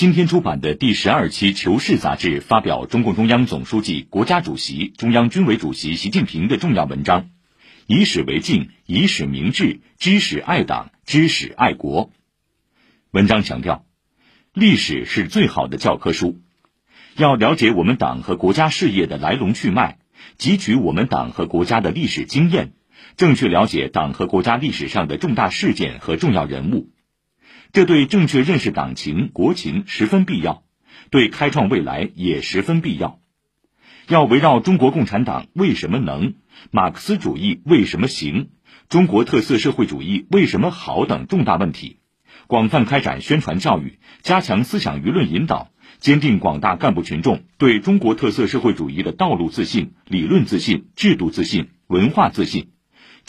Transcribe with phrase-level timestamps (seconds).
[0.00, 7.24] 今天出版的第十二期《求是》杂志发表中共中央总书记、国家主席、中央军委主席习近平的重要文章
[7.86, 12.06] 《以史为镜，以史明志，知史爱党，知史爱国》。
[13.10, 13.84] 文章强调，
[14.54, 16.40] 历史是最好的教科书，
[17.18, 19.98] 要了解我们党和国家事业的来龙去脉，
[20.38, 22.72] 汲取我们党和国家的历史经验，
[23.18, 26.88] 正确了解党和国家历史上的重大事件和重要人物。
[27.72, 30.64] 这对正确认识党情国情十分必要，
[31.10, 33.20] 对开创未来也十分必要。
[34.08, 36.34] 要围绕中国共产党为什么能、
[36.72, 38.50] 马克思主义为什么行、
[38.88, 42.00] 中国特色社会主义为什么好等重大问题，
[42.48, 52.72] 广泛开展宣传教育，加强思想舆论引导，坚定广大干部群众对中国特色社会主义的道路自信、理论自信、制度自信、文化自信。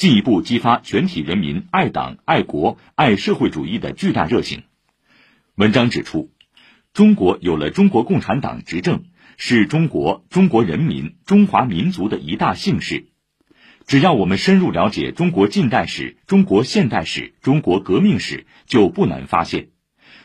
[0.01, 4.63] 进一步激发全体人民爱党、爱国、爱社会主义的巨大热情。
[5.53, 6.31] 文章指出，
[6.91, 9.03] 中国有了中国共产党执政，
[9.37, 13.09] 是中国、中国人民、中华民族的一大幸事。
[13.85, 19.69] 只要我们深入了解中国近代史、中国现代史、中国革命史，就不难发现，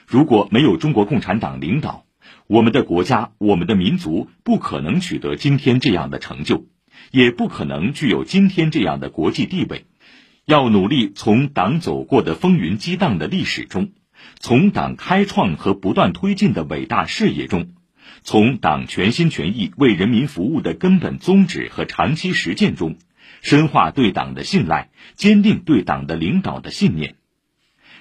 [0.07, 2.07] 如果没有中国共产党领导，
[2.47, 6.65] 我们的国家、我们的民族不可能取得今天这样的成就。
[7.11, 9.87] 也不可能具有今天这样的国际地位。
[10.45, 13.91] 要努力从党走过的风云激荡的历史中，
[14.39, 17.75] 从党开创和不断推进的伟大事业中，
[18.23, 22.97] 从党全心全意为人民服务的根本宗旨和长期实践中，
[23.43, 27.17] 深化对党的信赖，坚定对党的领导的信念。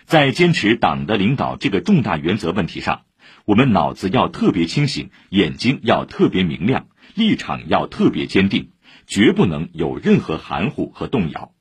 [0.05, 3.01] 在坚持党的领导这个重大原则问题上，
[3.45, 8.69] 我们脑子要特别清醒，眼睛要特别明亮，立场要特别坚定。
[9.07, 11.54] 绝不能有任何含糊和动摇。